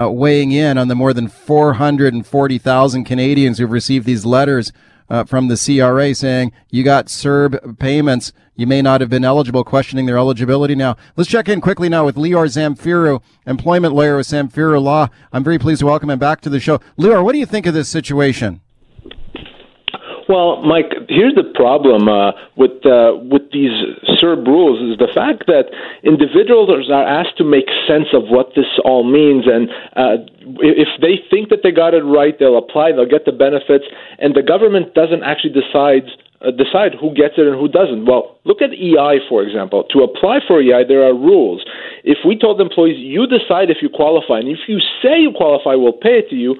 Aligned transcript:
uh, 0.00 0.10
weighing 0.10 0.52
in 0.52 0.76
on 0.76 0.88
the 0.88 0.94
more 0.94 1.12
than 1.12 1.28
440,000 1.28 3.04
Canadians 3.04 3.58
who've 3.58 3.70
received 3.70 4.06
these 4.06 4.26
letters 4.26 4.72
uh, 5.08 5.24
from 5.24 5.48
the 5.48 5.56
CRA 5.56 6.14
saying 6.14 6.52
you 6.70 6.82
got 6.82 7.06
CERB 7.06 7.78
payments. 7.78 8.32
You 8.54 8.66
may 8.66 8.82
not 8.82 9.00
have 9.00 9.10
been 9.10 9.24
eligible, 9.24 9.64
questioning 9.64 10.06
their 10.06 10.18
eligibility 10.18 10.74
now. 10.74 10.96
Let's 11.16 11.30
check 11.30 11.48
in 11.48 11.60
quickly 11.60 11.88
now 11.88 12.04
with 12.04 12.16
Lior 12.16 12.46
Samfiru, 12.46 13.22
employment 13.46 13.94
lawyer 13.94 14.16
with 14.16 14.26
Samfiru 14.26 14.82
Law. 14.82 15.08
I'm 15.32 15.44
very 15.44 15.58
pleased 15.58 15.80
to 15.80 15.86
welcome 15.86 16.10
him 16.10 16.18
back 16.18 16.40
to 16.42 16.50
the 16.50 16.60
show. 16.60 16.78
Lior, 16.98 17.22
what 17.22 17.32
do 17.32 17.38
you 17.38 17.46
think 17.46 17.66
of 17.66 17.74
this 17.74 17.88
situation? 17.88 18.60
Well, 20.28 20.60
Mike, 20.62 20.90
here's 21.08 21.34
the 21.34 21.46
problem 21.54 22.08
uh, 22.08 22.32
with 22.56 22.82
uh, 22.82 23.14
with 23.30 23.46
these 23.54 23.70
CERB 24.18 24.46
rules 24.46 24.82
is 24.82 24.98
the 24.98 25.12
fact 25.14 25.46
that 25.46 25.70
individuals 26.02 26.90
are 26.90 27.06
asked 27.06 27.38
to 27.38 27.44
make 27.44 27.70
sense 27.86 28.10
of 28.12 28.26
what 28.26 28.50
this 28.58 28.66
all 28.84 29.06
means, 29.06 29.46
and 29.46 29.70
uh, 29.94 30.26
if 30.58 30.88
they 31.00 31.22
think 31.30 31.50
that 31.50 31.62
they 31.62 31.70
got 31.70 31.94
it 31.94 32.02
right, 32.02 32.34
they'll 32.38 32.58
apply, 32.58 32.90
they'll 32.90 33.06
get 33.06 33.24
the 33.24 33.30
benefits, 33.30 33.86
and 34.18 34.34
the 34.34 34.42
government 34.42 34.94
doesn't 34.94 35.22
actually 35.22 35.54
decide 35.54 36.10
uh, 36.42 36.50
decide 36.50 36.98
who 36.98 37.14
gets 37.14 37.38
it 37.38 37.46
and 37.46 37.54
who 37.54 37.70
doesn't. 37.70 38.04
Well, 38.04 38.36
look 38.42 38.58
at 38.60 38.74
EI, 38.74 39.22
for 39.30 39.46
example. 39.46 39.86
To 39.94 40.02
apply 40.02 40.42
for 40.42 40.60
EI, 40.60 40.82
there 40.90 41.06
are 41.06 41.14
rules. 41.14 41.62
If 42.02 42.18
we 42.26 42.36
told 42.36 42.60
employees, 42.60 42.98
you 42.98 43.30
decide 43.30 43.70
if 43.70 43.78
you 43.78 43.88
qualify, 43.88 44.42
and 44.42 44.48
if 44.50 44.66
you 44.66 44.82
say 45.02 45.22
you 45.22 45.30
qualify, 45.30 45.78
we'll 45.78 45.96
pay 45.96 46.18
it 46.18 46.28
to 46.30 46.36
you, 46.36 46.58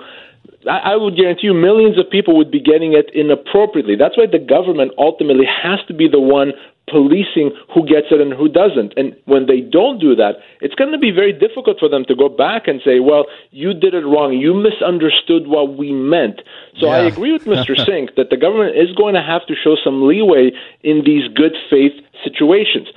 I 0.69 0.97
would 0.97 1.17
guarantee 1.17 1.47
you 1.47 1.55
millions 1.55 1.99
of 1.99 2.11
people 2.11 2.37
would 2.37 2.51
be 2.51 2.61
getting 2.61 2.93
it 2.93 3.11
inappropriately. 3.15 3.95
That's 3.95 4.17
why 4.17 4.27
the 4.27 4.43
government 4.43 4.93
ultimately 4.99 5.47
has 5.47 5.79
to 5.87 5.95
be 5.95 6.09
the 6.09 6.21
one 6.21 6.53
policing 6.89 7.51
who 7.75 7.83
gets 7.87 8.07
it 8.11 8.21
and 8.21 8.33
who 8.33 8.49
doesn't. 8.49 8.95
And 8.97 9.15
when 9.27 9.47
they 9.47 9.61
don't 9.61 9.99
do 9.99 10.15
that, 10.17 10.39
it's 10.61 10.75
going 10.75 10.93
to 10.93 10.99
be 10.99 11.11
very 11.11 11.33
difficult 11.33 11.79
for 11.79 11.89
them 11.89 12.05
to 12.07 12.15
go 12.15 12.29
back 12.29 12.69
and 12.69 12.81
say, 12.85 13.01
well, 13.01 13.27
you 13.51 13.75
did 13.75 13.95
it 13.95 14.07
wrong. 14.07 14.35
You 14.35 14.55
misunderstood 14.55 15.47
what 15.47 15.77
we 15.77 15.93
meant. 15.93 16.43
So 16.79 16.87
yeah. 16.87 16.93
I 16.93 16.99
agree 17.07 17.33
with 17.33 17.45
Mr. 17.47 17.75
Singh 17.75 18.09
that 18.17 18.31
the 18.31 18.37
government 18.37 18.77
is 18.77 18.95
going 18.95 19.15
to 19.15 19.23
have 19.23 19.47
to 19.47 19.55
show 19.55 19.77
some 19.83 20.07
leeway 20.07 20.53
in 20.83 21.03
these 21.05 21.27
good 21.35 21.55
faith 21.71 21.95
situations. 22.23 22.89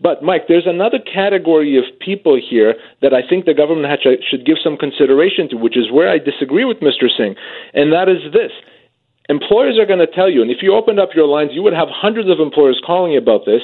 But, 0.00 0.22
Mike, 0.22 0.46
there's 0.46 0.66
another 0.66 0.98
category 0.98 1.76
of 1.76 1.84
people 1.98 2.38
here 2.38 2.74
that 3.02 3.12
I 3.12 3.26
think 3.26 3.46
the 3.46 3.54
government 3.54 3.90
should 4.02 4.46
give 4.46 4.56
some 4.62 4.76
consideration 4.76 5.48
to, 5.50 5.56
which 5.56 5.76
is 5.76 5.90
where 5.90 6.08
I 6.08 6.18
disagree 6.18 6.64
with 6.64 6.78
Mr. 6.78 7.10
Singh, 7.10 7.34
and 7.74 7.92
that 7.92 8.08
is 8.08 8.32
this. 8.32 8.52
Employers 9.28 9.76
are 9.78 9.84
going 9.84 9.98
to 9.98 10.06
tell 10.06 10.30
you, 10.30 10.40
and 10.40 10.50
if 10.50 10.62
you 10.62 10.72
opened 10.72 10.98
up 10.98 11.10
your 11.14 11.26
lines, 11.26 11.50
you 11.52 11.62
would 11.62 11.74
have 11.74 11.88
hundreds 11.90 12.30
of 12.30 12.40
employers 12.40 12.80
calling 12.80 13.12
you 13.12 13.18
about 13.18 13.44
this, 13.44 13.60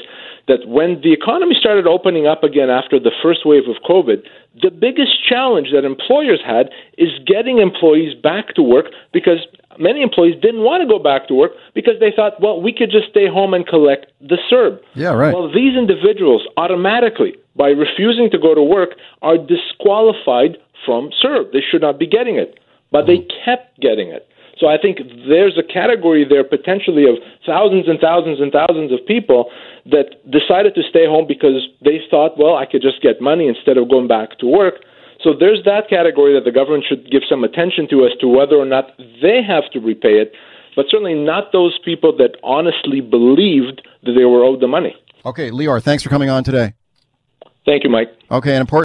that 0.46 0.68
when 0.68 1.00
the 1.00 1.12
economy 1.12 1.56
started 1.58 1.86
opening 1.86 2.26
up 2.26 2.44
again 2.44 2.68
after 2.68 3.00
the 3.00 3.14
first 3.22 3.46
wave 3.46 3.64
of 3.64 3.80
COVID, 3.88 4.20
the 4.60 4.70
biggest 4.70 5.24
challenge 5.26 5.68
that 5.72 5.86
employers 5.86 6.40
had 6.44 6.68
is 6.98 7.08
getting 7.26 7.58
employees 7.58 8.12
back 8.12 8.54
to 8.54 8.62
work 8.62 8.92
because 9.12 9.46
many 9.78 10.02
employees 10.02 10.34
didn't 10.40 10.62
want 10.62 10.82
to 10.82 10.88
go 10.88 11.02
back 11.02 11.28
to 11.28 11.34
work 11.34 11.52
because 11.74 11.94
they 12.00 12.12
thought, 12.14 12.40
well, 12.40 12.60
we 12.60 12.72
could 12.72 12.90
just 12.90 13.08
stay 13.10 13.26
home 13.28 13.54
and 13.54 13.66
collect 13.66 14.06
the 14.20 14.38
CERB. 14.50 14.78
Yeah, 14.94 15.12
right. 15.12 15.34
Well, 15.34 15.52
these 15.52 15.76
individuals 15.76 16.42
automatically, 16.56 17.34
by 17.56 17.68
refusing 17.68 18.30
to 18.30 18.38
go 18.38 18.54
to 18.54 18.62
work, 18.62 18.90
are 19.22 19.38
disqualified 19.38 20.58
from 20.84 21.10
CERB. 21.22 21.52
They 21.52 21.62
should 21.62 21.82
not 21.82 21.98
be 21.98 22.06
getting 22.06 22.36
it, 22.36 22.58
but 22.90 23.06
they 23.06 23.18
mm-hmm. 23.18 23.44
kept 23.44 23.80
getting 23.80 24.08
it. 24.08 24.28
So 24.58 24.68
I 24.68 24.78
think 24.78 24.98
there's 25.28 25.58
a 25.58 25.66
category 25.66 26.24
there 26.24 26.44
potentially 26.44 27.04
of 27.04 27.16
thousands 27.44 27.88
and 27.88 27.98
thousands 27.98 28.40
and 28.40 28.52
thousands 28.52 28.92
of 28.92 29.04
people 29.06 29.50
that 29.86 30.14
decided 30.30 30.74
to 30.76 30.82
stay 30.88 31.06
home 31.06 31.26
because 31.26 31.66
they 31.82 31.98
thought, 32.08 32.38
well, 32.38 32.56
I 32.56 32.66
could 32.66 32.82
just 32.82 33.02
get 33.02 33.20
money 33.20 33.48
instead 33.48 33.76
of 33.76 33.90
going 33.90 34.06
back 34.06 34.38
to 34.38 34.46
work. 34.46 34.74
So 35.24 35.32
there's 35.32 35.64
that 35.64 35.88
category 35.88 36.34
that 36.34 36.44
the 36.44 36.52
government 36.52 36.84
should 36.86 37.10
give 37.10 37.22
some 37.28 37.44
attention 37.44 37.88
to 37.88 38.04
as 38.04 38.12
to 38.20 38.28
whether 38.28 38.56
or 38.56 38.66
not 38.66 38.90
they 39.22 39.40
have 39.42 39.64
to 39.72 39.80
repay 39.80 40.20
it, 40.20 40.32
but 40.76 40.84
certainly 40.90 41.14
not 41.14 41.50
those 41.50 41.78
people 41.82 42.14
that 42.18 42.36
honestly 42.44 43.00
believed 43.00 43.80
that 44.02 44.12
they 44.12 44.26
were 44.26 44.44
owed 44.44 44.60
the 44.60 44.68
money. 44.68 44.94
Okay, 45.24 45.50
Lior, 45.50 45.82
thanks 45.82 46.02
for 46.02 46.10
coming 46.10 46.28
on 46.28 46.44
today. 46.44 46.74
Thank 47.64 47.84
you, 47.84 47.90
Mike. 47.90 48.08
Okay, 48.30 48.54
an 48.54 48.60
important 48.60 48.82